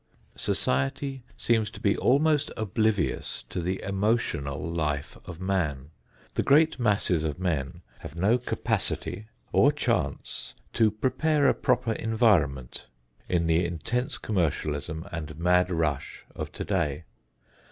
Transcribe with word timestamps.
Society 0.37 1.21
seems 1.37 1.69
to 1.69 1.79
be 1.79 1.95
almost 1.95 2.49
oblivious 2.57 3.43
to 3.49 3.61
the 3.61 3.79
emotional 3.83 4.59
life 4.67 5.15
of 5.25 5.39
man. 5.39 5.91
The 6.33 6.41
great 6.41 6.79
masses 6.79 7.23
of 7.23 7.37
men 7.37 7.83
have 7.99 8.15
no 8.15 8.39
capacity 8.39 9.27
or 9.51 9.71
chance 9.71 10.55
to 10.73 10.89
prepare 10.89 11.47
a 11.47 11.53
proper 11.53 11.93
environment 11.93 12.87
in 13.29 13.45
the 13.45 13.63
intense 13.63 14.17
commercialism 14.17 15.07
and 15.11 15.37
mad 15.37 15.69
rush 15.69 16.25
of 16.35 16.51
today. 16.51 17.03